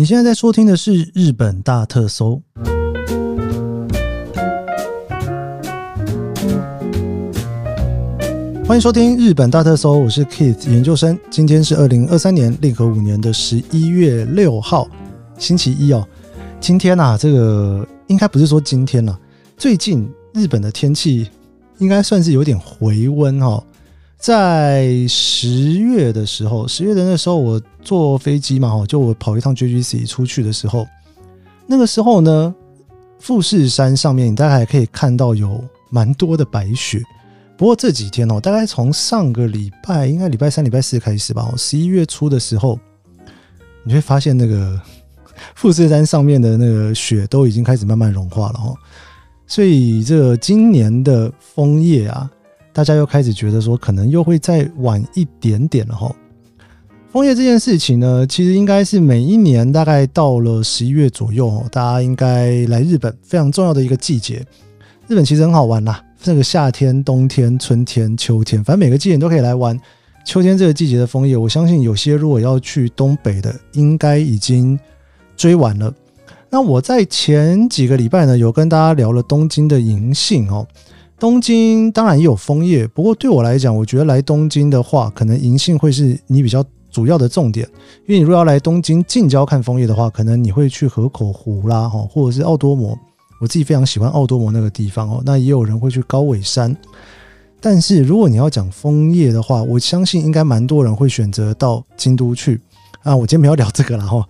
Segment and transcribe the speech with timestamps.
[0.00, 2.40] 你现在在收听的是日本大特搜，
[8.64, 11.18] 欢迎收听日本大特搜，我是 Keith 研究生。
[11.28, 14.88] 今天是二零二三年令和五年的十一月六号，
[15.36, 16.08] 星期一哦。
[16.60, 19.20] 今天呐、啊，这个应该不是说今天了、啊，
[19.58, 21.28] 最近日本的天气
[21.76, 23.62] 应该算是有点回温哦。
[24.20, 30.86] 在十月的时候，十月的那时候，我坐飞机嘛，哈，就我跑一趟 JGC 出去的时候，
[31.66, 32.54] 那个时候呢，
[33.18, 37.02] 富士山上面你大概可以看到有蛮多的白雪。
[37.56, 42.78] 不过这几天哦，大概从上个礼拜，应该礼拜三、礼拜四开始吧，十一月初的时候，
[43.84, 44.78] 你会发现那个
[45.56, 48.74] 富士山上面的那个雪都已经开始慢慢融化了哈。
[49.46, 52.30] 所以这今年的枫叶啊。
[52.72, 56.14] 大家又开始觉得说，可能又会再晚一点点了哈。
[57.12, 64.46] 枫叶这件事情呢，其实应该是每一年大概到了十一月左右，大家应该来日本非常重要的一个季节。
[65.08, 69.76] 日本其实很好玩啦，这个夏天、冬天、春天、秋天，反正每个季节都可以来玩。
[70.24, 74.78] 秋天这个季节的枫叶，我相信有些如果要去东北的，应该已经
[75.36, 75.92] 追完了。
[76.48, 80.64] 那我在前几个礼拜呢，有跟大家聊了东京的银杏哦。
[81.20, 87.68] 东京当然也有枫叶，不过对我来讲，我觉得来东京的话，可能银杏会是你比较主要的重点。
[88.06, 92.98] 因为你如果要来东京近郊看枫叶的话，可能你会去河口湖啦，哈，或者是奥多摩。
[93.38, 95.22] 我自己非常喜欢奥多摩那个地方哦。
[95.22, 96.74] 那也有人会去高尾山。
[97.60, 102.58] 但是如果你要讲枫叶的话，我相信应该蛮多人会选择到京都去
[103.02, 103.14] 啊。
[103.14, 104.26] 我今天没有聊这个了哈。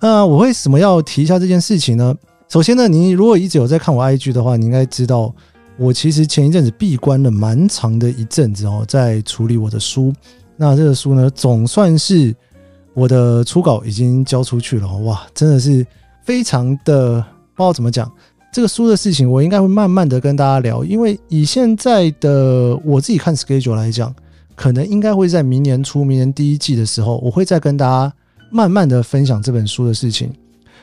[0.00, 2.12] 那我为什么要提一下这件事情呢？
[2.48, 5.32] 首先呢，你如果一直有在看我 IG 的话，你应该知道。
[5.82, 10.12] 我其实前一阵子闭关了蛮长的一阵子哦，在处理我的书。
[10.56, 12.32] 那这个书呢，总算是
[12.94, 14.86] 我的初稿已经交出去了。
[14.98, 15.84] 哇，真的是
[16.22, 17.20] 非常的
[17.56, 18.08] 不知道怎么讲
[18.52, 19.28] 这个书的事情。
[19.28, 24.14] 我应该会慢慢的跟大家聊，因为以现在的我自己看 schedule 来讲，
[24.54, 28.14] 可能应该会在明年初、明年第一季的时候，我会再跟大家
[28.52, 30.32] 慢慢的分享这本书的事情。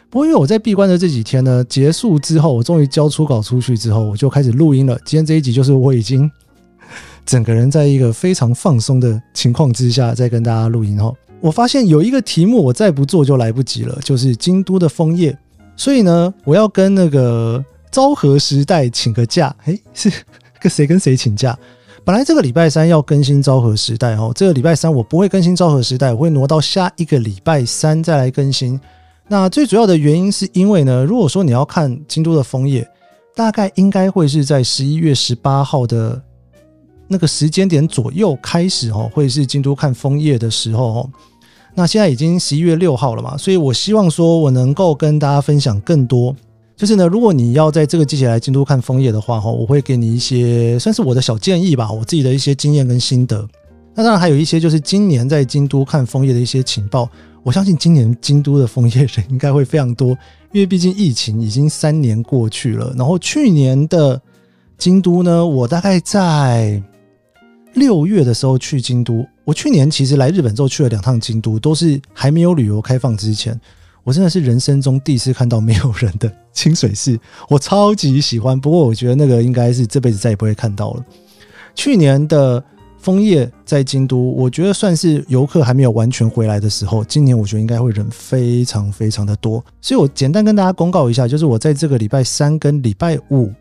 [0.09, 4.97] 不过，因为我在闭关的这几天呢，结束之后，我终于交初稿出去之后，我就开始录音了。
[5.05, 6.29] 今天这一集就是我已经
[7.25, 10.99] 整个人在一个非常放松的情况之下，在跟大家录音。
[10.99, 15.37] 后，我发现有一个题目我再不做就来不及了，就是京都的枫叶。
[15.77, 19.55] 所以呢，我要跟那个昭和时代请个假。
[19.65, 20.11] 诶，是
[20.59, 21.55] 跟谁跟谁请假？
[22.03, 28.79] 本来这个礼拜三要更新昭和时代哦，这个礼拜三我不会更新昭和时代，我会挪到下一个礼拜三再来更新。
[29.31, 32.85] 那最主要的原因是因为呢，如果说你要看京都的枫叶，
[33.35, 36.19] 大概应该会是在十一月十八号的
[37.07, 41.09] 那个时间点左右开始哦，会是京都看枫叶的时候哦。
[41.75, 46.35] 那现在已经十一月六号了嘛，所以我希望说我能够跟大家分享更多。
[46.75, 53.47] 就是呢，如果你要在这个季节来京都看枫叶的话哈，我会给你一些算是我的小建议吧，我自己的一些经验跟心得。
[53.99, 57.09] 那当然还有一些就是今年在京都看枫叶的一些情报。
[57.43, 60.11] 我相信今年京都的枫叶人应该会非常多，
[60.53, 62.93] 因为毕竟疫情已经三年过去了。
[62.97, 64.21] 然后去年的
[64.77, 66.81] 京都呢，我大概在
[67.73, 69.27] 六月的时候去京都。
[69.43, 73.59] 我去年其实来日本之后去了两趟京都，都是还没有旅游开放之前。
[74.05, 78.57] 我真的是人生中第一次看到没有人的清水寺，我超级喜欢。
[78.57, 81.05] 不过我觉得那个应该是这辈子再也不会看到了。
[81.75, 82.63] 去年的。
[83.01, 87.03] 枫叶在京都，我觉得算是游客还没有完全回来的时候。
[87.05, 93.51] 今年我觉得应该会人非常非常的多，所以我简单跟大家公告一下，就是我在这个礼拜三跟礼拜五，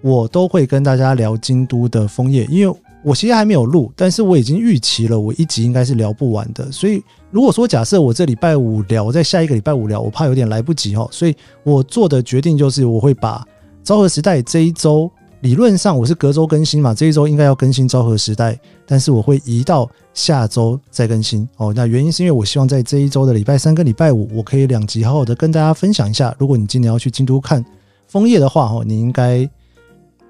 [0.00, 2.44] 我都会跟大家聊京都的枫叶。
[2.44, 6.70] 因为我其实还没有录，但是我已经预期了，我一集应该是聊不完的。
[6.70, 11.08] 所以如果说假设我这礼拜五聊，在下一个礼拜五聊，我怕有点来不及哦。
[11.10, 11.34] 所以
[11.64, 13.44] 我做的决定就是，我会把
[13.82, 15.10] 昭和时代这一周。
[15.44, 21.70] 理论上我是隔周更新嘛，这一周应该要更新昭和时代，但是我会移到下周再更新哦。
[21.76, 26.34] 那原因是因为我希望在这一周的礼拜三跟礼拜五，我可以两集好好的跟大家分享一下。
[26.38, 27.62] 如果你今年要去京都看
[28.08, 29.46] 枫叶的话，哦，你应该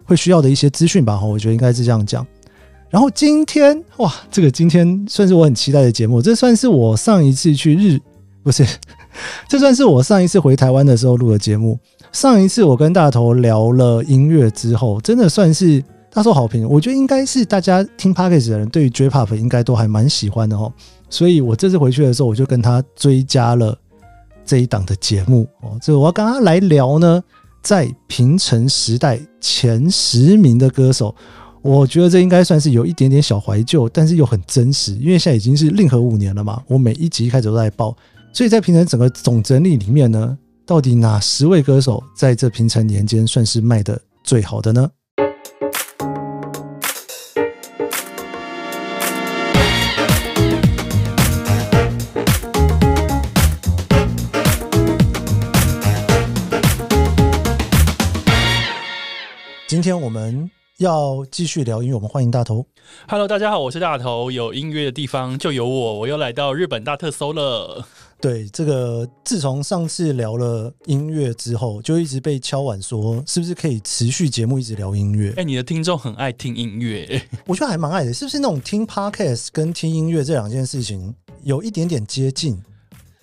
[0.03, 1.17] 会需要的一些资讯吧？
[1.23, 2.27] 哦，我觉得应该是这样讲。
[2.91, 8.01] 然后今天哇，这个今天算是我很期待的节目，这算是我上一次去日，
[8.43, 8.67] 不是，
[9.49, 11.79] 这算是我上一次回台湾的时候录的节目。
[12.15, 15.83] 上一次我跟大头聊了音乐之后，真的算是
[16.13, 16.65] 大受好评。
[16.67, 20.73] 我觉得应该是大家听 Podcast 的人对于 J-Pop 应该都还蛮喜欢的哦。
[21.11, 23.77] 所以我这次回去的时候，我就跟他追加了
[24.47, 25.77] 这一档的节目哦。
[25.83, 27.21] 这我要跟他来聊呢，
[27.65, 31.13] 在平成时代前十名的歌手，
[31.63, 36.63] 我觉得这应该算是有一点点小怀旧，但是又很真实，因为现在已经是令和五年了嘛。
[36.69, 37.93] 我每一集一开始都在报。
[38.33, 44.91] 所以在平成整个总整理里面呢，到底哪十位歌手在这平成年间算是卖得最好的呢？
[59.69, 62.65] 今天我们要继续聊音乐，我们欢迎大头。
[63.07, 64.31] Hello，大家好，我是大头。
[64.31, 67.87] 有音乐的地方就有我，我又来到日本大特搜了。
[68.25, 75.29] 对，这个自从上次聊了音乐之后，就一直被敲碗说，是不是可以持续节目一直聊音乐？
[75.33, 78.15] 哎、欸，你的听众很爱听音乐， 我觉得还蛮爱的。
[78.15, 82.59] 是不是那种听 Podcast 跟听音乐这两件事情有一点点接近？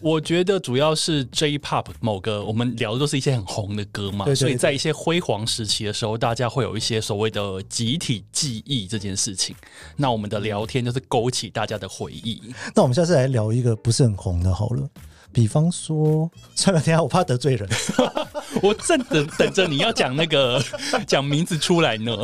[0.02, 9.56] 我觉得主要是 J-Pop 某个，我们聊的都是一些很红的歌嘛，对对对，所以在一些辉煌时期的时候，大家会有一些所谓的集体记忆这件事情。
[9.96, 12.42] 那我们的聊天就是勾起大家的回忆。
[12.74, 14.90] 那我们下次来聊一个不是很红的，好了，
[15.32, 17.70] 比方说，算了，等下我怕得罪人，
[18.64, 20.60] 我正等等着你要讲那个
[21.06, 22.18] 讲名字出来呢。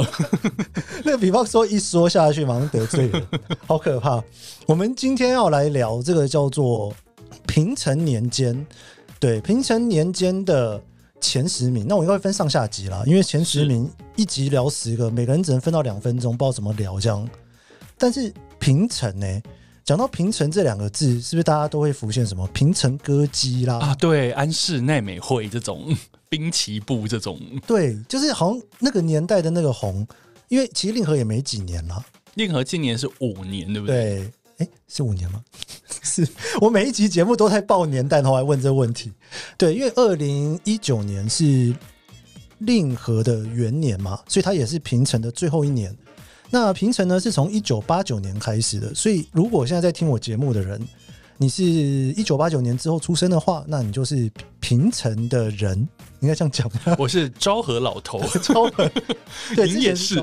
[1.06, 3.27] 那个比方说一说下去，马上得罪人，
[3.68, 4.23] 好可怕。
[4.65, 6.91] 我们今天要来聊这个叫做。
[7.57, 8.68] 平成年间，
[9.19, 10.80] 对平成年间的
[11.19, 17.27] 前十名，那我应该会分上下集啦，因为前十名一集聊十个，每个人只能分到两分钟，不知道怎么聊这样。
[17.98, 19.42] 但是平成呢、欸，
[19.83, 23.80] 讲到平成这两个字，是不是大家都会浮现什么平成歌姬啦？
[23.81, 25.98] 啊，对，安室奈美惠这种，
[26.30, 30.07] 滨崎步这种，对，就是好像那个年代的那个红，
[30.48, 32.06] 因为其实令和也没几年了，
[32.36, 33.95] 令和今年是五年，对不对？
[33.95, 34.31] 对。
[34.57, 35.44] 哎、是五年吗？
[36.01, 36.27] 是
[36.62, 39.12] 我每一集节目都在报年代，然后来问这个问题。
[39.57, 41.75] 对，因为二零一九年是
[42.59, 45.95] 令和的元年嘛，所以它也是平成的最后一年。
[46.50, 50.81] 那平成呢，是从一九八九年开始的，所以如果现在在听我节目的人，
[51.39, 54.29] 你是一九八九年之后出生的话，那你就是
[54.59, 55.87] 平城的人，
[56.19, 56.69] 应该这样讲。
[56.97, 58.89] 我是昭和老头， 昭和，
[59.55, 60.19] 对，你也是。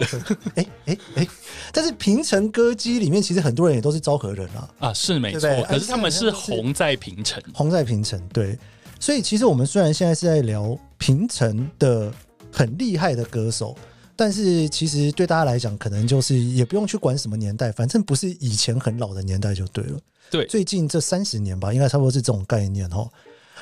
[0.57, 1.29] 哎哎哎，
[1.73, 4.69] 但是平城歌姬里面，其实很多人也都是昭和人啊。
[4.81, 8.21] 啊，是没错，可是他们是红在平城，红在平城。
[8.33, 8.59] 对，
[8.99, 12.13] 所以其实我们虽然现在是在聊平城的
[12.51, 13.77] 很厉害的歌手。
[14.17, 19.99] 但是其实对大家来讲，可能就是也不用去管什么年代，反正不是以前很老的年代就对了。
[20.31, 23.09] 对，最近这三十年吧，应该差不多是这种概念哦。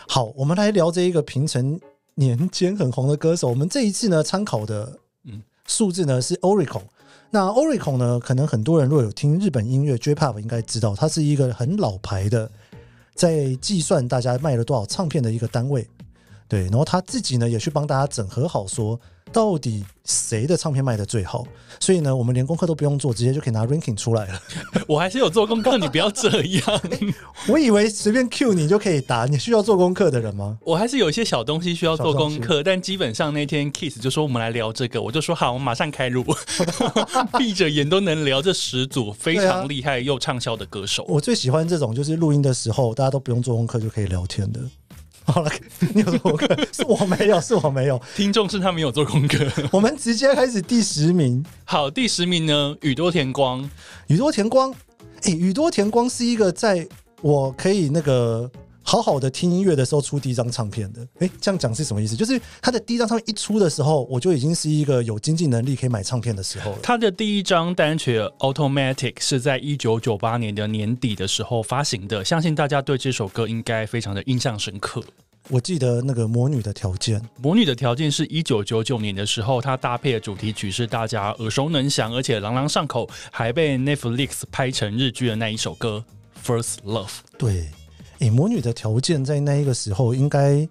[0.09, 1.81] 好，我们来聊这一个平成
[2.15, 3.49] 年间很红的歌手。
[3.49, 6.83] 我们这一次呢，参考的嗯数字呢是 Oracle。
[7.31, 12.51] 那 Oracle 呢，可能很多人如果有听日本音乐 J-Pop，应该知道它是一个很老牌的，
[13.15, 15.89] 在计算大家卖了多少唱片的一个单位。
[16.47, 19.01] 对，然后他自己呢也去帮大家整合好说。
[19.33, 21.45] 到底谁的唱片卖的最好？
[21.81, 24.41] 所以呢，我们连功课都不用做，直接就可以拿 ranking 出来了。
[24.87, 26.67] 我还是有做功课，你不要这样。
[26.67, 27.15] 欸、
[27.49, 30.59] 我以为随便 Q 你就可以答，你需要做功课的人吗？
[30.63, 36.25] 我还是有一些小东西需要做功课，但基本上那天 Kiss 就说我们来聊这个，我就说好，我们马上开录，
[37.39, 41.05] 闭着眼都能聊这十组非常厉害又畅销的歌手。
[41.09, 44.61] 我最喜欢这种，就是录音的时候大家都不用做功课就可以聊天的。
[45.33, 45.51] 好了，
[45.95, 46.49] 你有做功课？
[46.73, 48.01] 是我没有，是我没有。
[48.17, 49.47] 听众是他没有做功课。
[49.71, 51.45] 我们直接开始第十名。
[51.65, 52.77] 好，第十名呢？
[52.81, 53.69] 宇多田光。
[54.09, 56.87] 宇多田光，哎、欸，宇多田光是一个在
[57.21, 58.51] 我可以那个。
[58.83, 62.17] 好好的听音乐的时候出第一张唱片的，哎、欸，这样讲是什么意思？
[62.17, 66.79] 就是他的第一张唱片一出的时候，我就已经是一个有经济能力可以买唱片的时候了。
[66.83, 75.03] 他的第一张单曲《Automatic》是在一九九八年的年底的时候发行的，相信大家对这首歌应该非常的印象深刻。
[75.49, 86.05] 我记得那个《魔女的条件》，《魔女的条件》是一九九九年的时候，它搭配的主题曲是大家耳熟能详，而且朗朗上口，还被 Netflix 拍成日剧的那一首歌
[86.47, 87.07] 《First Love》。
[87.37, 87.69] 对。
[88.23, 90.67] 欸、魔女的条件在那一个时候应该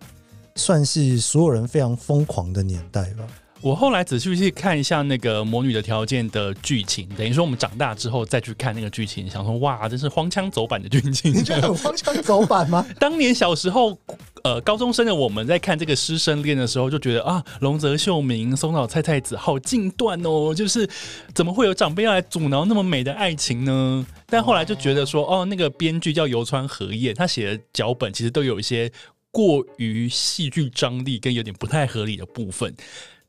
[0.56, 3.28] 算是所有人非常疯狂的年代吧。
[3.62, 11.32] 我后来仔细去看一下那个魔女的条件的剧情，等于说我们长大之后再去看那个剧情，想说哇，真是荒腔走板的剧情。
[11.32, 12.86] 你觉得很荒腔走板吗？
[13.00, 13.96] 当年小时候，
[14.44, 20.90] 呃，高中生的我们在看这个师生恋的时候，就觉得啊，龙泽秀明、松岛菜菜子好禁断哦，就是
[21.36, 24.06] 怎么会有长辈要来阻挠那么美的爱情呢？
[24.26, 28.92] 但后来就觉得说，哦，那个编剧叫游川和彦，他写的脚本其实都有一些
[29.30, 32.74] 过于戏剧张力跟有点不太合理的部分。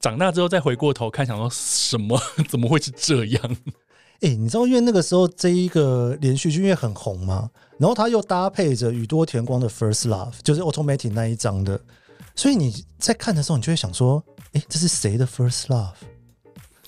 [0.02, 2.20] 长大之后再回过头看，想说什么？
[2.50, 3.56] 怎么会是这样？
[4.20, 11.80] 哎、你知道，因为那个时候这一个连续剧因为很红嘛，然后它又搭配着宇多田光的《First Love》，就是 Automatic 那一张的，
[12.34, 15.94] 所以你在看的时候，你就会想说，哎、这是谁的 First Love？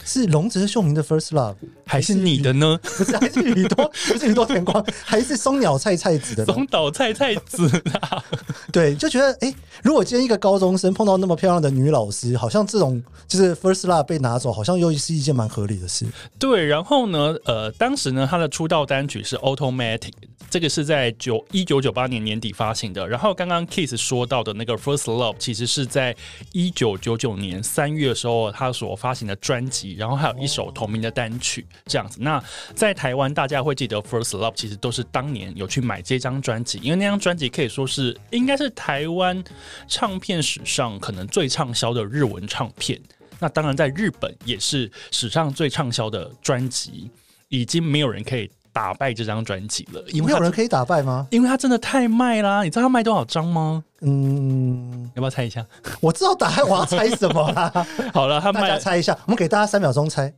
[0.05, 1.55] 是龙泽秀明的 First Love，
[1.87, 2.79] 还是你的呢？
[2.99, 6.45] 不是，还是宇多，不是宇多田光，还是松鸟菜菜子的？
[6.47, 7.69] 松岛菜菜子
[8.01, 8.23] 啊，
[8.73, 16.07] 对，就觉得哎、欸，如果今天一个高中生碰到那么漂亮的女老师，好像这种就是 First Love 被拿走，好像又是一件蛮合理的事。
[16.39, 20.13] 对，然后呢，呃，当时呢，他的出道单曲是 Automatic，
[20.51, 23.07] 这个是在九一九九八年年底发行的。
[23.09, 26.15] 然后刚刚 Kiss 说到的那个 First Love，其实是在
[26.53, 32.19] 一九九九年三月的时候他所发行的专辑，然后还有一首同名的单曲，这样子。
[32.21, 32.43] 那
[32.75, 39.43] 在台湾，大家会记得 First Love，其实都是当年有去买这张专辑，因为那张专辑可以说是应该是台湾
[39.89, 43.01] 唱片史上可能最畅销的日文唱片。
[43.41, 47.11] 那当然，在日本也是史上最畅销的专辑，
[47.49, 50.03] 已经没有人可以打败这张专辑了。
[50.09, 51.27] 因为没有人可以打败吗？
[51.31, 52.63] 因为它真的太卖啦！
[52.63, 53.83] 你知道它卖多少张吗？
[54.03, 55.65] 嗯，要不要猜一下？
[56.03, 57.73] 我知道答案，我要猜什么啦？
[58.13, 60.31] 好了，他卖，大家猜一下，我们给大家三秒钟猜。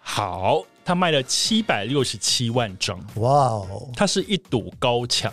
[0.00, 2.98] 好，他卖了七百六十七万张。
[3.14, 5.32] 哇哦，它是一堵高墙。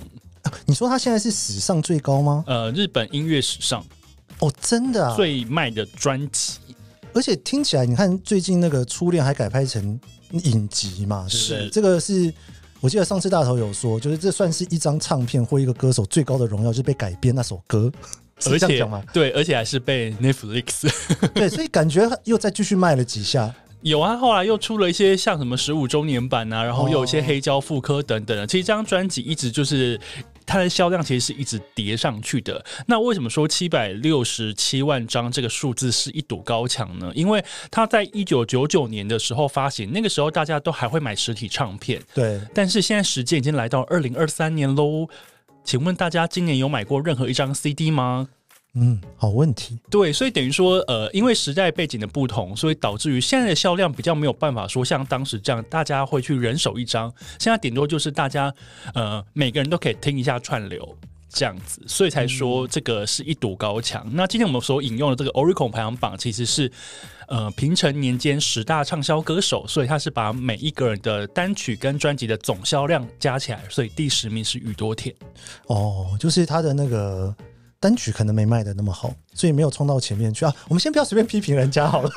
[0.65, 2.43] 你说它现在是史上最高吗？
[2.45, 3.83] 呃，日本音乐史上
[4.39, 6.59] 哦，真的啊，最卖的专辑。
[7.15, 9.97] 而且听起来，你看最近那个初恋还改拍成
[10.31, 11.25] 影集嘛？
[11.29, 12.31] 是这个是
[12.81, 17.89] 我记得上次大头有说，就是这算是一张唱片或一个歌手最高的荣耀，就是被改编那首歌，
[18.39, 19.01] 是这样讲吗？
[19.13, 20.91] 对，而且还是被 Netflix
[21.33, 23.55] 对，所以感觉又再继续卖了几下。
[23.81, 28.45] 有啊，后来又出了一些像什么十五周年版啊，然后又有一些黑胶复刻等等的。
[28.45, 29.99] 其实这张专辑一直就是
[30.45, 32.63] 它的销量其实是一直叠上去的。
[32.87, 37.11] 那为什么说七百六十七万张这个数字是一堵高墙呢？
[37.15, 42.01] 因为它在一九九九年的时候发行，那个时候大家都还会买实体唱片。
[42.13, 45.07] 对，但是现在时间已经来到二零二三年喽。
[45.63, 48.27] 请问大家今年有买过任何一张 CD 吗？
[48.77, 49.79] 嗯，好问题。
[49.89, 57.09] 对，所以等于说，呃，因为时代背景的不同，所以导致于现在的销量比较没有办法说像当时这样，大家会去人手一张。
[57.39, 58.53] 现在顶多就是大家，
[58.93, 60.93] 呃，每个人都可以听一下串流
[61.29, 64.03] 这样子，所以才说这个是一堵高墙。
[64.07, 66.69] 嗯、那今天我们所引用的这个 Oricon 排行榜，其实是
[67.29, 75.15] 呃平成年间十大畅销歌手，所以他是把每一个人的单曲跟专辑的总销量加起来，所以第十名是宇多田。
[75.67, 77.33] 哦，就是他的那个。
[77.85, 80.51] 单曲可能没卖的那么好，所以没有冲到前面去啊。
[80.67, 82.09] 我们先不要随便批评人家好了。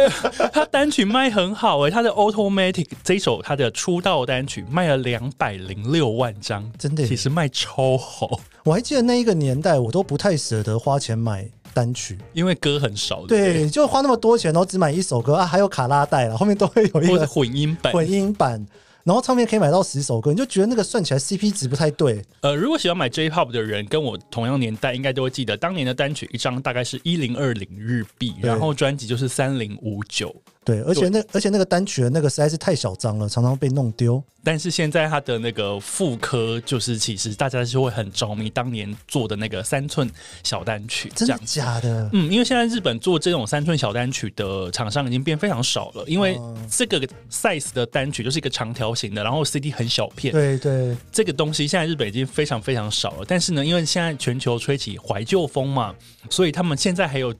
[0.50, 8.40] 他单曲卖很好哎、欸，他的 Automatic 这一首他的出道单曲卖了两百零六万张，真的，其实卖超好。
[8.64, 13.26] 我还记得那一个年代，我都不太舍得花钱买单曲，因为歌很少。
[13.26, 18.66] 对，就花那么多钱，然后只买一首歌啊，还有卡拉带了，后面都会有一个混音版，混音版。
[19.04, 22.22] 然后唱片可以买到十首歌，你就觉得那个算起来 CP 值不太对。
[22.42, 30.34] 呃，如果喜欢买 J-Pop 的人，跟我同样年代，应该都会记得当年的单曲一张大概是一零二零日币，然后专辑就是三零五九。
[30.70, 34.22] 对，而且那而且那个单曲的那个实在是太小张了，常常被弄丢。
[34.42, 40.10] 但是现在它的那个复刻，就是其实大家是会很着迷当年做的那个三寸
[40.42, 42.08] 小单曲，真的假的？
[42.14, 50.32] 嗯，因为现在日本做这种三寸小单曲的厂商已经变非常少了，因为这个 size 的单曲就是一个长条形的，然后 CD 很小片。
[50.32, 53.24] 对对，这个东西现在日本已经非常非常少了。
[53.28, 55.94] 但是呢，因为现在全球吹起怀旧风嘛，
[56.30, 57.34] 所以他们现在还有。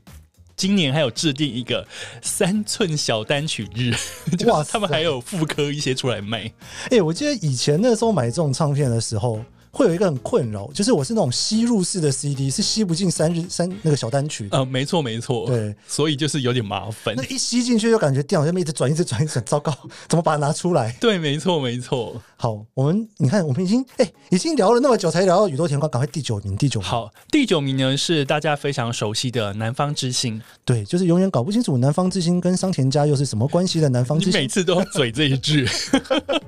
[0.60, 1.86] 今年还有制定一个
[2.20, 3.94] 三寸小单曲日，
[4.44, 6.40] 哇，他们还有复刻一些出来卖。
[6.40, 9.42] 哎、欸，我记得以前那时候买这种唱片的时候。
[9.70, 14.48] 会有一个很困扰，就是我是那种吸入式的 CD，是吸不进三日三那个小单曲。
[14.50, 17.14] 呃，没错没错，对，所以就是有点麻烦。
[17.16, 19.72] 那一吸进去就感觉电脑上面一直转一直转一直转，糟糕，
[20.08, 20.94] 怎么把它拿出来？
[21.00, 22.20] 对，没错没错。
[22.36, 26.88] 好，我们你看，我们已经哎、欸，已经聊了那么久，才聊到宇多田光，赶快第九名，第九名。
[26.88, 30.40] 好，第九名呢是大家非常熟悉的南方之星。
[30.64, 34.40] 对，就是永远搞不清楚南方之星跟桑田佳又是什么关系的南方之星。
[34.40, 35.68] 你每次都要嘴这一句。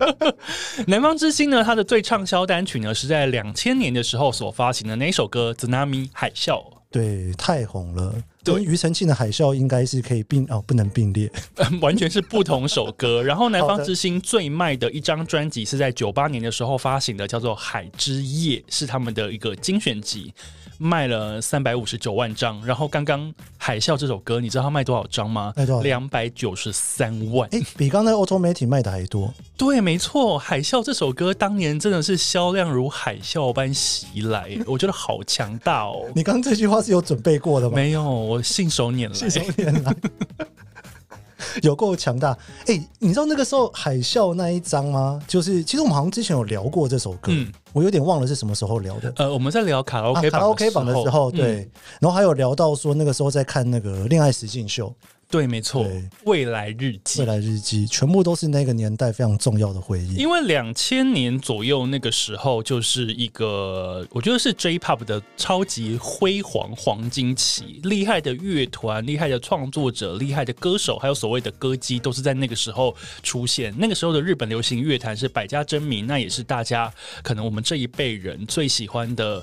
[0.87, 6.55] 南方之星呢，它的最畅销单曲呢是在两千年的时候所发行的那首歌《Tsunami 海啸》，
[6.91, 8.15] 对，太红了。
[8.45, 11.31] 跟庾澄庆的《海啸》应该是可以并哦，不能并列，
[11.81, 13.23] 完全是不同首歌。
[13.23, 20.33] 然后南方之星最卖的一张专辑是在九八年的时候发行的，叫做《海之夜》，是他们的一个精选集。
[20.79, 23.21] 卖了三百五十九万张，然后刚刚
[23.57, 25.53] 《海啸》这首歌，你知道它卖多少张吗？
[25.55, 25.83] 卖多少？
[25.83, 29.33] 两百九十三万，哎，比刚才 Automatic 卖的还多。
[29.57, 36.11] 对，没错，《海啸》这首歌当年真的是销量如海啸般袭来，我觉得好强大哦。
[36.17, 37.77] 你刚刚这句话是有准备过的吗？
[37.77, 39.97] 没有，我信手拈来，信手拈来。
[41.61, 42.31] 有够强大！
[42.67, 45.21] 哎、欸，你知道那个时候海啸那一张吗？
[45.27, 49.13] 就是其实我们好像之前有聊过这首歌，嗯、我有点忘了是什么时候聊的。
[49.17, 51.71] 呃，我们在聊卡拉 OK 卡拉 OK 榜的时候，对，嗯、
[52.01, 54.95] 然后还有聊到说那个时候在看那个恋爱实境秀。
[55.33, 55.91] 对，没错，
[56.25, 60.17] 未来日记，未来日记，全部都是那个年代非常重要的回忆。
[60.17, 73.75] 因为两千年左右那个时候，就是一个我觉得是 J-Pop 的超级辉煌黄金期，厉害的乐团、厉害的创作者、厉害的歌手，还有所谓的歌姬，都是在那个时候出现。
[73.79, 79.43] 那个时候的日本流行乐坛是百家争鸣，那也是大家可能我们这一辈人最喜欢的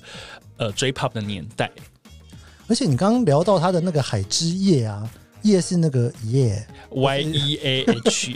[0.58, 1.72] 呃 J-Pop 的年代。
[2.68, 5.10] 而且你刚刚聊到他的那个海之夜啊。
[5.44, 8.34] 夜是那个夜，Y E A H，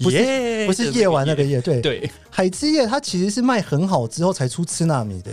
[0.00, 2.10] 不是不是夜晚那个夜，对对。
[2.30, 5.30] 海之夜它其实是卖很好之后才出吃纳米的，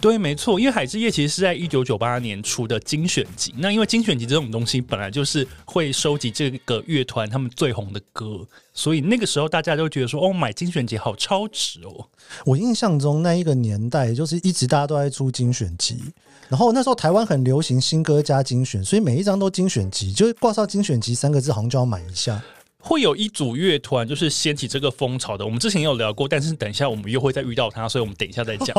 [0.00, 0.58] 对，没错。
[0.58, 12.08] 因为海之夜其实是在一九九八年出的精选集，那因为精选集这种东西本来就是会收集这个乐团他们最红的歌，所以那个时候大家都觉得说，哦，买精选集好超值哦。
[12.44, 16.02] 我印象中那一个年代就是一直大家都在出精选集。
[16.48, 22.42] 然后那时候台湾很流行新歌加精选，所以每一张都精选集，就是挂上精选集三个字，好像就要买一下。
[22.82, 28.74] 会有一组乐团就是掀起这个风潮的，我们之前有聊过，但是等一下我们又会再遇到他，所以我们等一下再讲。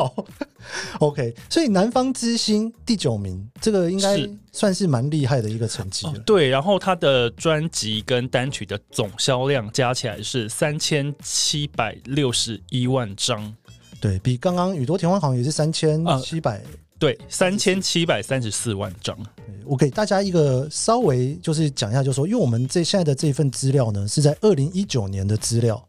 [1.00, 6.14] OK，所以南方之星第九名，这个应该算是蛮厉害的一个成绩了。
[6.14, 13.56] 哦，对，然后他的专辑跟单曲的总销量加起来是三千七百六十一万张，
[14.00, 16.60] 对，比刚刚宇多田光好像也是三千七百。
[17.02, 19.18] 对，三千七百三十四万张。
[19.66, 25.84] 我给大家一个稍微就是讲一下，就是说，因为我们这现在的这份资料呢是在二零一九年的资料，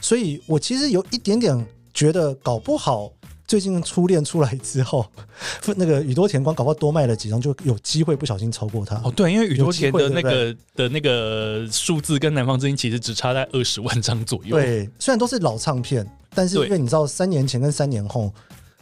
[0.00, 1.64] 所以我其实有一点点
[1.94, 3.12] 觉得，搞不好
[3.46, 5.06] 最近初恋出来之后，
[5.76, 8.96] 那个宇多田光搞不好多卖了几张，就有机会不小心超过他。
[9.04, 14.56] 哦，对，因为宇多田的那个的那个数字跟南方之星其实只差在二十万张左右。
[14.56, 16.04] 对，虽然都是老唱片，
[16.34, 18.32] 但是因为你知道，三年前跟三年后。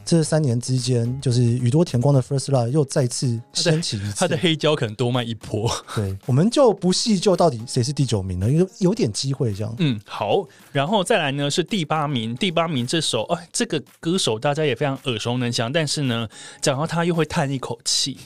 [0.09, 5.71] 这三年之间，就是宇多田光的《First Love》又再次掀起一次，他的黑胶可能多卖一波。
[5.95, 9.75] 对，我们就不细究到底谁是第九名了，因为有点机会这样。
[9.77, 16.27] 嗯，好，然后再来呢是第八名，第八名这首，哎，这个歌手大家也非常耳熟能详，但是呢，
[16.63, 18.17] 讲到他又会叹一口气，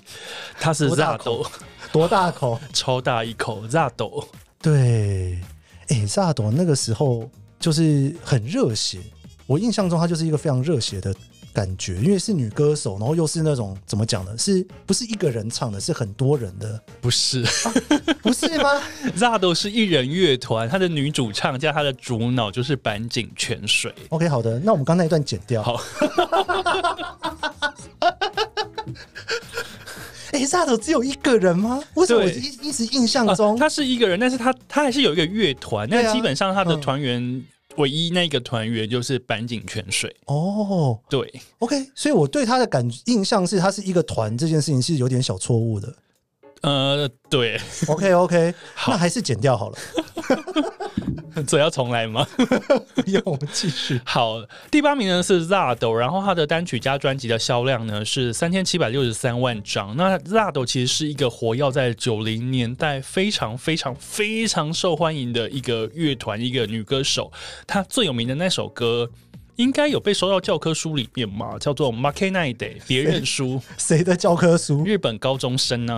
[0.61, 1.45] 他是 ZARD，
[1.91, 2.61] 多大口？
[2.73, 4.27] 超大一口，ZARD。
[4.61, 5.41] 对，
[5.89, 7.29] 哎，ZARD 那个时候
[7.59, 9.01] 就是很热血，
[9.49, 11.13] 我印象中他就是一个非常热血的。
[11.53, 14.37] 感觉，因为是女歌手，然后又是那种怎么讲呢？
[14.39, 15.81] 是不是一个人唱的？
[15.81, 16.81] 是很多人的？
[17.01, 17.73] 不是，啊、
[18.23, 18.81] 不是吗？
[19.17, 23.95] ZARD 是一人乐团，她的女主唱加她的主脑就是坂井泉水。
[24.09, 25.63] OK，好的，那我们刚才那一段剪掉。
[25.63, 25.81] 好。
[30.33, 31.83] 哎，Zado 只有一个人吗？
[31.95, 34.19] 为什么我一一直印象中、啊、他是一个人？
[34.19, 37.45] 但是他他还是有一个乐团，那、啊、基本上他的团员。
[37.75, 40.15] 嗯唯一那个团员就是坂井泉水。
[40.27, 45.95] 哦，对，OK，所以我对他的感印象是他是一个团，这件事情是有点小错误的。
[46.63, 48.55] 呃，对，OK OK，
[48.87, 49.79] 那还是剪掉好了。
[51.47, 52.27] 这要重来吗？
[52.95, 54.01] 不用，我们继续。
[54.05, 54.37] 好，
[54.71, 59.97] 第八名呢是 Zado，然后他的单曲加专辑的销量呢是三千七百六十三万张。
[59.97, 67.33] 那 Zado 其实是一个活跃在九零年代非常非常非常受欢迎的一个乐团，一个女歌手。
[67.67, 69.11] 她最有名的那首歌。
[69.57, 71.59] 应该有被收到教科书里面嘛？
[71.59, 74.85] 叫做《Makenai de》别认输，谁的教科书？
[74.85, 75.95] 日本高中生呢？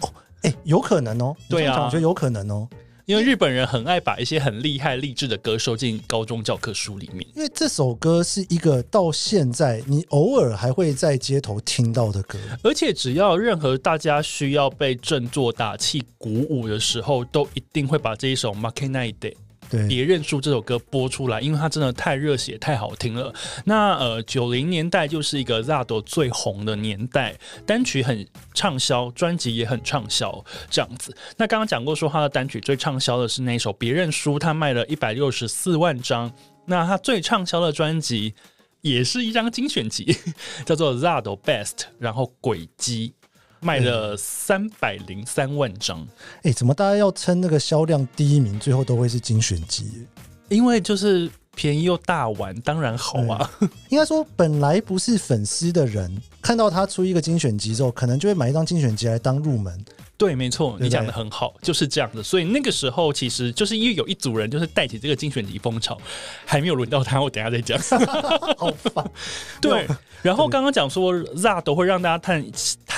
[0.00, 1.34] 哦，哎、欸，有可能哦。
[1.48, 2.68] 对啊，我觉得有可能哦，
[3.06, 7.26] 因为日本人很爱把一些很厉害励志的歌收进高中教科书里面。
[7.34, 19.30] 因为这首歌是一个到现在你偶尔还会在街头听到的歌，而且只要任何大家需要被振作打气、鼓舞的时候，都一定会把这一首《Makenai de》。
[19.70, 23.32] 对，别认输这首歌播出来，因为它真的太热血、太好听了。
[23.64, 31.16] 那呃，九零年代就是一个 ZARD 最红的年代，单曲很畅销，专辑也很畅销，这样子。
[31.36, 36.32] 那刚刚讲过说，他的单曲最畅销的是那首《别认输》，他卖了一百六十四万张。
[36.66, 38.34] 那他最畅销的专辑
[38.82, 40.16] 也是一张精选集，
[40.64, 43.14] 叫做 ZARD Best，然后轨迹。
[43.60, 46.00] 卖了三百零三万张，
[46.36, 50.06] 哎、欸，怎么大家要称那个销量第一名，最后都会是精选集？
[50.48, 53.50] 因为就是便宜又大碗，当然好啊。
[53.88, 59.84] 应该说，本来不是粉丝的人，看到他出一个精选集之后，可能就会买一张精选集来当入门。
[60.16, 62.20] 对，没错，你讲的很好，就是这样的。
[62.20, 65.96] 所以那个时候，其实就是因为有一组人就是带起这个精选集风潮，
[66.44, 67.78] 还没有轮到他，我等下再讲。
[68.58, 69.08] 好烦。
[69.62, 69.86] 对，
[70.20, 72.44] 然后刚刚讲说 ZARD 会让大家叹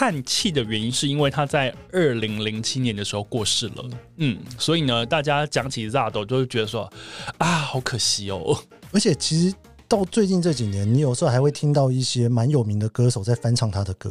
[0.00, 3.84] 叹气的原因，是因为他在二零零七年的时候过世了。
[4.16, 6.90] 嗯，所以呢，大家讲起 ZARD 就会觉得说
[7.36, 8.58] 啊，好可惜哦。
[8.92, 9.54] 而且其实
[9.86, 14.10] 到最近这几年，你有时候还会听到一些蛮有名的歌手在翻唱他的歌。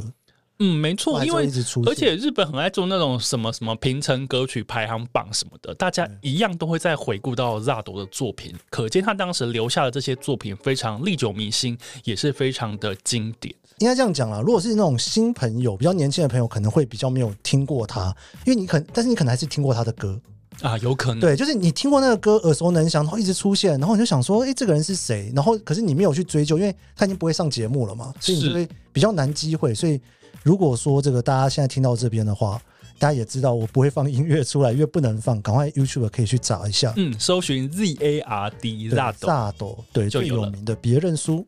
[0.60, 1.50] 嗯，没错，因为
[1.86, 13.56] 而且日本很爱做那种什么什么平成歌曲排行榜什么的，大家一样都会再回顾到 z a d o 的作品，可见他当时留下的这些作品非常历久弥新，也是非常的经典。
[13.78, 18.14] 应该这样讲啦，如果是那种新朋友，比较年轻的朋友，可能会比较没有听过他，
[18.46, 20.20] 因为你可能，但是你可能还是听过他的歌
[20.62, 21.22] 啊，有可能。
[21.22, 25.32] 对，就是你听过那个歌耳熟能详，然后一直出现，然后你就想说，哎、欸，这个人是谁？
[25.34, 29.74] 然后可是你没有去追究，因为他已经不会上节目了嘛，所以你就会比较难机会。
[29.74, 30.02] 所以
[30.44, 32.62] 如果说这个大家现在听到这边的话，
[32.98, 41.48] 大家也知道我不会放音乐出来，因为不能放，赶快 YouTube 可以去找一下，嗯，搜寻 Z A R D ZARD ZARD 对，最有名的别认输。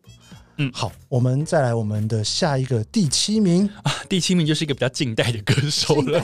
[0.57, 6.21] 嗯，好，我们再来我们的下一个第七名啊，第七名就是一个比较近代的歌手了。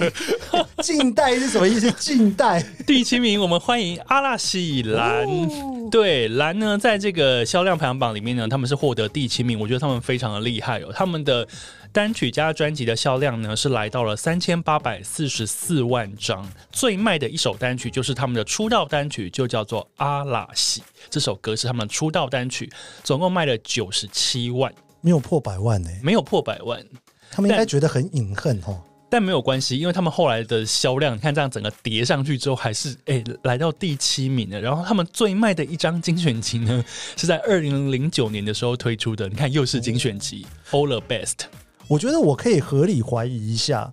[0.82, 1.92] 近代 是什么意思？
[1.94, 5.26] 近代 第七名，我们欢迎阿拉西岚。
[5.26, 11.46] 哦、对，岚呢，在这个销量排行榜里面呢，他们是获得第七名，我觉得他们非常的厉害哦，他们的。
[11.92, 16.48] 单曲加专辑的销量呢，是来到了三千八百四十四万张。
[16.72, 20.82] 最卖的一首单曲就是他们的出道单曲，就叫做《阿拉西》。
[21.10, 22.72] 这首歌是他们的出道单曲，
[23.04, 24.72] 总共卖了九十七万，
[25.02, 26.84] 没有破百万呢、欸，没有破百万。
[27.32, 34.62] 他们应该觉得很隐恨哦，但没有关系，因为他们后来的销量，你看这样整个叠上去之后，还是哎、欸、来到第七名了。
[34.62, 36.84] 然后他们最卖的一张精选集呢，
[37.16, 39.28] 是在二零零九年的时候推出的。
[39.28, 41.67] 你看，又是精选集、哦、，All the Best。
[41.88, 43.92] 我觉得我可以合理怀疑一下，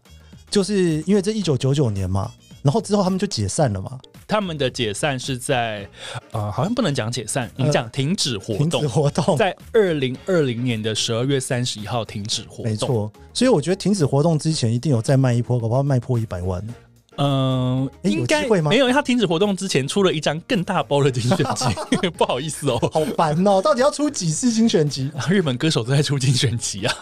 [0.51, 3.99] 就是因为这一九九九年嘛，然后之后他们就解散了嘛。
[4.27, 5.87] 他们的解散是在
[6.33, 8.71] 呃，好像不能讲解散，你讲停止活动。
[8.71, 12.65] 停止活动在二零二零年的十二月三十一号停止活动。
[12.65, 16.67] 没错，所以我觉得停止活动之前一定有再卖一波，搞不好卖破一百万。
[17.16, 18.70] 嗯，应该会吗？
[18.70, 21.64] 没有，因为他停止活动之前出了一张更大包的精选集。
[22.16, 25.11] 不好意思哦，好烦哦，到底要出几次精选集？
[25.31, 26.94] 日本歌手都在出精选集啊。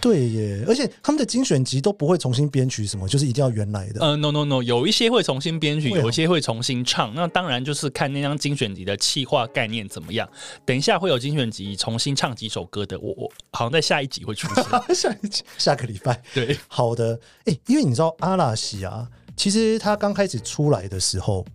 [0.00, 4.00] 对耶，而且他们的精选集都不会重新编曲，什么就是一定要原来的。
[4.00, 7.12] 呃，no no no，有一些会重新编曲，有一些会重新唱。
[7.16, 10.28] 那当然就是看那张精选集的企划概念怎么样。
[10.64, 14.64] 等一下会有精选集重新唱几首歌的，我我好像在下一集会出现。
[14.94, 16.22] 下一集下个礼拜。
[16.32, 17.18] 对，好的。
[17.46, 19.08] 哎，因为你知道阿拉西啊，
[19.38, 21.46] 其实他刚开始出来的时候，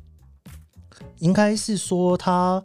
[1.19, 2.59] 应该是说他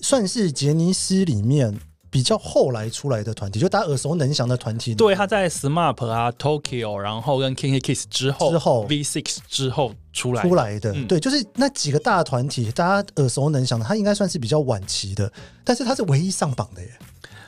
[0.00, 1.74] 算是杰尼斯里面。
[2.14, 4.94] 比较后来出来的团体，就大家耳熟能详的团体。
[4.94, 10.92] 对，他在 SMAP 啊、Tokyo，然后跟 KinKi Kids 之后，之后 V6 之后出来出来的。
[10.92, 15.28] 嗯、对，就是那几个大团体，大家耳熟能详的，他应该算是比较晚期的，
[15.64, 16.88] 但是他是唯一上榜的耶。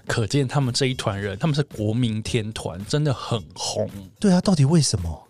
[0.09, 3.89] 可见他们这一团人，他们是国民天团，真的很红。
[4.19, 5.26] 对啊，到底为什么？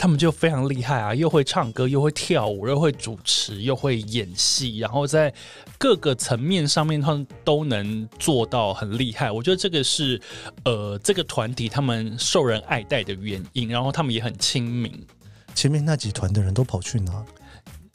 [0.00, 5.30] 他们就非常厉害啊，又会唱歌，又会跳舞，又会主持，又会演戏，然后在
[5.76, 9.30] 各个层面上面，他们都能做到很厉害。
[9.30, 10.18] 我觉得这个是
[10.64, 13.68] 呃，这个团体他们受人爱戴的原因。
[13.68, 14.90] 然后他们也很亲民。
[15.54, 17.22] 前面那几团的人都跑去哪？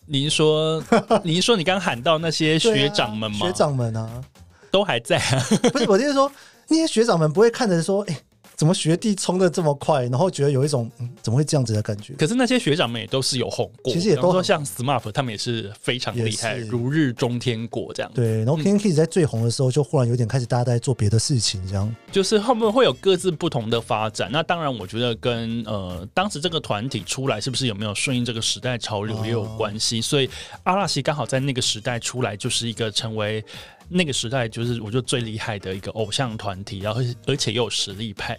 [0.06, 0.84] 你是说，
[1.26, 3.48] 你是说你刚喊到那些学长们吗？
[3.48, 4.24] 学长们啊，
[4.70, 5.44] 都还在啊。
[5.74, 6.32] 不是，我就是说
[6.68, 8.22] 那些学长们不会看着说，哎、欸。
[8.56, 10.04] 怎么学弟冲的这么快？
[10.04, 12.14] 然后觉得有一种嗯，怎么会这样子的感觉？
[12.14, 18.12] 可是那些学长们也都是有红过，其实也都说像 Smart 他们也是非常厉害，如日中天过这样。
[18.14, 21.94] 对，然后 KinKi 在最红的时候，就忽然有点开始大家在做别的事情，这样。
[22.12, 24.30] 就是他们会有各自不同的发展。
[24.32, 30.00] 那当然，我觉得跟呃当时这个团体出来是不是有没有顺应这个时代潮流也有关系。
[30.00, 30.30] 哦、所以
[30.64, 33.44] 阿拉西刚好在那个时代出来，就是一个成为。
[33.88, 38.38] 那个时代就是我觉得最厉害的一个偶像团体，然后而且又有实力派，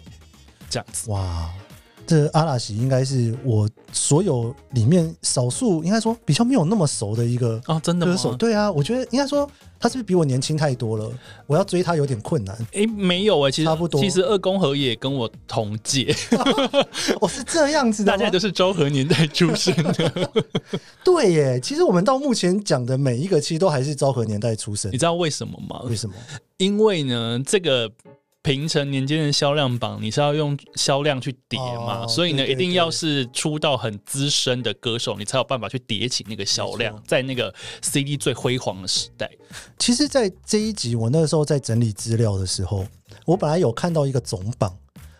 [0.69, 1.09] 这样子。
[1.09, 1.53] 哇，
[2.07, 8.33] 这阿拉西应该是我所有里面少数应该说比较没有那么熟的一个啊，真的歌手。
[8.33, 11.11] 对啊，我觉得应该说他是不是比我年轻太多了？
[11.45, 12.55] 我要追他有点困难。
[12.71, 14.01] 哎、欸，没有哎、欸，其实差不多。
[14.01, 16.15] 其实二宫和也跟我同届，
[17.19, 20.31] 我 是这样子的，大家都是昭和年代出生的。
[21.03, 24.89] 对耶，其实我们到目前讲的每一个，其实都还是昭和年代出生。
[24.91, 25.81] 你知道为什么吗？
[25.83, 26.15] 为什么？
[26.55, 27.91] 因为呢，这个。
[28.47, 32.05] 平成年间的销量榜，你是要用销量去叠嘛？
[32.05, 39.29] 哦、所以呢，对对对，一定要是出道很资深的歌手，你才有办法去叠起那个销量，在那个 CD 最辉煌的时代。
[39.77, 42.85] 其实，在这一集我那个时候在整理资料的时候，
[43.25, 44.73] 我本来有看到一个总榜。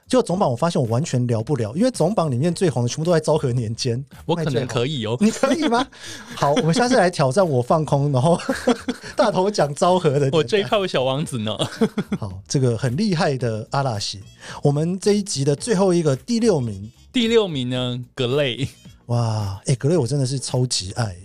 [0.08, 4.04] 就总榜，我发现我完全聊不了，因为总榜里面最红的全部都在昭和年间。
[4.26, 5.86] 我可能可以哦，你可以吗？
[6.34, 8.40] 好，我们下次来挑战我放空，然后
[9.18, 10.30] 大头讲昭和的。
[10.32, 11.58] 我最靠小王子呢？
[12.18, 14.22] 好，这个很厉害的阿拉西。
[14.64, 18.00] 我们这一集的最后一个第六名，第六名呢？
[18.16, 18.68] 格雷。
[19.08, 21.16] 哇，哎、欸，格雷我真的是超级爱。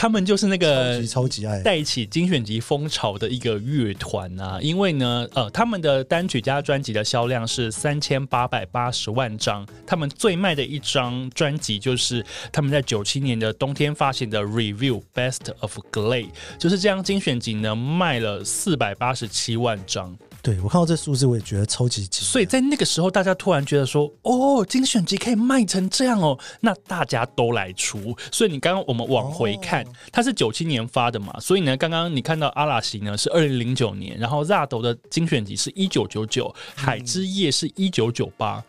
[0.00, 4.56] 他们就是那个超级爱带起精选集风潮的一个乐团啊！
[4.62, 16.26] 因为呢，呃，他们的单曲加专辑的销量是三千八百八十万张，他们最卖的一张专辑就是他们在九七年的冬天发行的《Review Best of Glade》，
[16.60, 20.16] 就是这张精选集呢卖了四百八十七万张。
[20.40, 22.22] 对，我看到这数字，我也觉得超级惊。
[22.22, 38.62] 所以在那个时候，大家突然觉得说：“哦，精选集可以卖成这样哦，那大家都来出。”所以你刚刚我们往回看，哦、它是九七年发的嘛，所以呢，刚刚你看到阿拉西呢是二零零九年，然后 ZARD 的精选集是一九九九，海之夜是一九九八，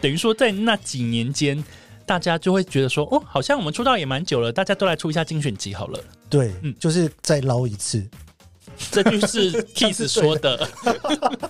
[0.00, 1.64] 等于说在那几年间，
[2.04, 8.06] 大家就会觉得说：“哦，好像我们出道也蛮久了，大家都来出一下精选集好了。”对，嗯，就是再捞一次。
[8.90, 10.68] 这句是 Kiss 说的，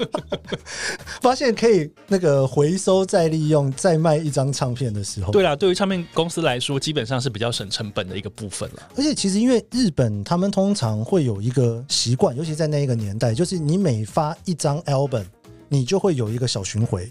[1.20, 8.82] 发现可以那个回收再利用再卖一张唱片的时候，对啦，对于唱片公司来说，基本上是比较省成本的一个部分了。
[8.96, 15.24] 而且其实因为日本他们通常会有一个习惯，尤其在那一个年代，就是你每发一张 album，
[15.68, 17.10] 你就会有一个小巡回。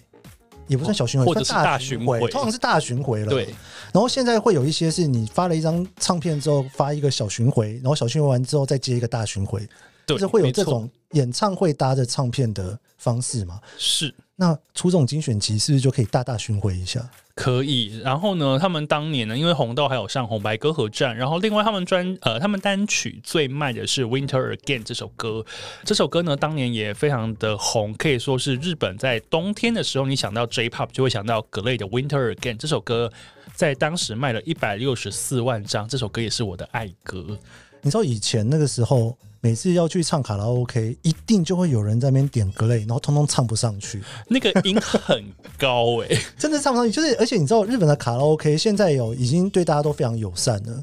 [0.67, 3.27] 也不算小巡回，或者是大巡回，通常是大巡回了。
[3.29, 3.43] 对，
[3.91, 9.67] 然后现在会有一些是你发了一张唱片之后发一个小巡回，然后小巡回完之后再接一个大巡回，对，
[10.13, 13.59] 就是会有这种演唱会搭着唱片的方式嘛？
[13.77, 14.13] 是。
[14.35, 17.07] 那出这种精选集是不是就可以大大巡回一下？
[17.35, 17.99] 可以。
[17.99, 25.45] 然后呢，他们当年呢，因为红豆还有上红白歌合战，然后另外他们专呃，他们单曲最卖的是《Winter Again》这首歌。
[25.83, 33.11] 这首歌呢，当年也非常的红，可以说是日本在冬天的时候，你想到 J-Pop 就会想到 GLADE 的《Winter Again》这首歌，
[33.53, 35.87] 在当时卖了一百六十四万张。
[35.87, 37.37] 这首歌也是我的爱歌。
[37.83, 39.15] 你知道以前那个时候。
[39.43, 44.01] 每次要去唱卡拉 OK，一定就会有人在那边点 GLADE，然后通通唱不上去。
[44.27, 45.25] 那个音很
[45.57, 46.91] 高哎、欸， 真的唱不上去。
[46.91, 50.81] 就是，而且你知道，日本的卡拉 OK 现在有已经对大家都非常友善了，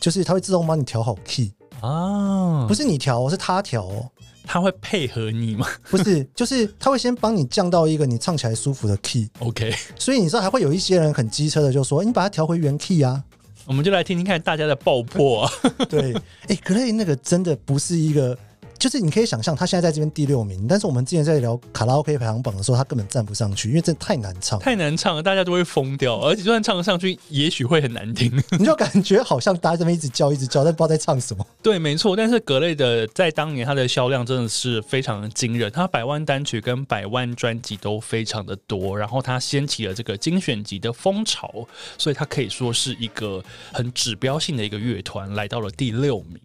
[0.00, 4.10] 就是它会自动帮你调好 key 啊，不是你调，是他调，哦
[4.44, 5.68] 他会配合你吗？
[5.88, 9.30] 不是，就是他会先帮你降到一个你唱起来舒服的 key。
[9.38, 13.22] OK，所以你知道还会有一些人很机车的就说：“你把它调回原 key 啊。”
[13.66, 15.52] 我们就来听听看大家的爆破啊！
[15.88, 16.12] 对，
[16.48, 18.38] 哎，Gray 那个真的不是一个。
[18.82, 28.28] 就是你可以想象，他现在在这边第六名，但是我们之前在聊卡拉 OK 排行榜的时候，他根本站不上去，因为真的太难唱，太难唱了，大家都会疯掉，而且就算唱得上去，也许会很难听。
[28.58, 31.46] 你就感觉好像大家这边一直叫，一直叫，但不知道在唱什么。
[31.62, 32.16] 对，没错。
[32.16, 41.64] 但是 GLADE 的在当年，他的销量真的是非常的惊人，他百万单曲跟百万专辑都非常的多，然后他掀起了这个精选集的风潮，
[41.96, 43.40] 所以他可以说是一个
[43.72, 46.40] 很指标性的一个乐团，来到了第六名。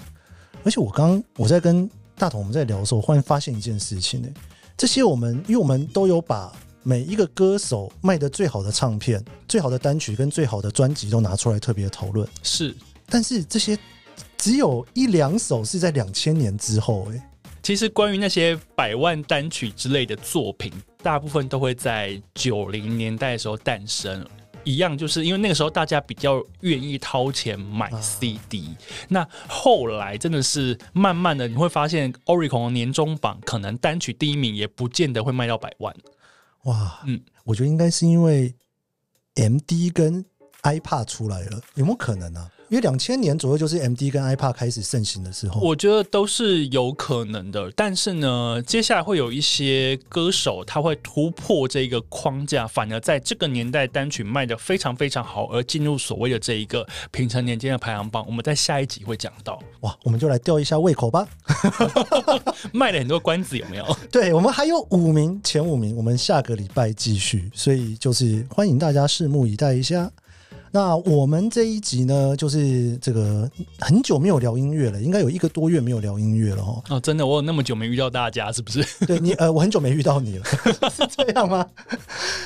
[0.63, 1.89] 而且我刚我在跟。
[2.17, 4.27] 大同，我们在聊的时候，忽然发现一件事情呢。
[4.75, 6.51] 这些我们，因为我们都有把
[6.81, 12.27] 每一个歌手卖的最好的唱片、最好的单曲跟最好的专辑都拿出来特别讨论。
[12.41, 12.75] 是，
[13.07, 13.77] 但是这些
[14.37, 17.07] 只有一两首是在两千年之后。
[17.11, 17.29] 哎，
[17.61, 24.25] 其实关于那些百万单曲之类的作品，大部分都会在九零年代的时候诞生。
[24.67, 28.75] 一样，就是因为那个时候大家比较愿意掏钱买 CD，啊。
[29.07, 35.95] 那后来真的是慢慢的，你会发现 Oricon 的年终榜可能单曲第一名也不见得会卖到百万。
[36.63, 38.53] 哇，嗯，我觉得应该是因为
[39.35, 40.25] MD 跟
[40.63, 42.41] iPad 出来了，有没有可能呢？
[42.41, 42.51] 啊？
[42.69, 47.71] 因为两千年左右就是 MD 跟 iPad 开始盛行的时候，我觉得都是有可能的。
[47.75, 58.25] 但是呢，接下来会有一些歌手他会突破这个框架，反而在这个年代单曲卖得非常非常好，而进入所谓的这一个平成年间的排行榜。
[58.27, 59.57] 我们在下一集会讲到。
[59.81, 61.25] 哇，我们就来吊一下胃口吧。
[62.73, 63.97] 卖了很多关子，有没有？
[64.11, 67.49] 对，我们还有五名前五名，我们下个礼拜继续。
[67.53, 70.11] 所以就是欢迎大家拭目以待一下。
[70.77, 76.83] 那我们这一集呢，就是这个很久没有聊音乐了，应该有一个多月没有聊音乐了哦。
[76.87, 78.85] 哦，真的，我有那么久没遇到大家，是不是？
[79.07, 80.45] 对你，呃，我很久没遇到你了，
[80.93, 81.65] 是这样吗？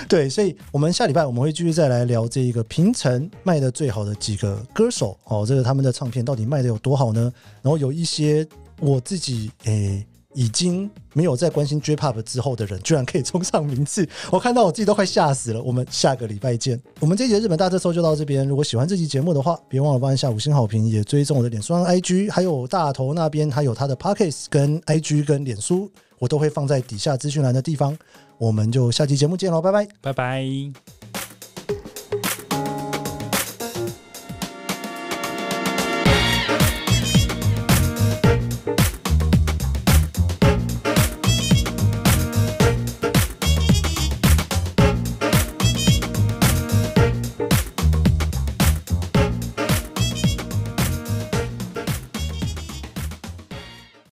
[0.07, 7.29] 对，所以我们下礼拜我们会继续再来聊这一个平成卖的最好的几个歌手哦，这个他们的唱片到底卖的有多好呢？
[7.61, 8.47] 然后有一些
[8.79, 9.73] 我自己诶。
[9.73, 15.61] 欸已经没有在关心 J-Pop 之后的人，居然可以冲上名次， 我看到我自己都快吓死了。
[15.61, 16.79] 我们下个礼拜见。
[16.99, 18.47] 我们这一集日本大特搜就到这边。
[18.47, 27.97] 如果喜欢这期节目的话，别忘了帮一下五星好评，也追踪我的脸书、 IG，还有大头那边还有他的 Podcast 跟 IG 跟脸书，我都会放在底下资讯栏的地方。
[28.37, 31.00] 我们就下期节目见喽，拜拜，拜拜。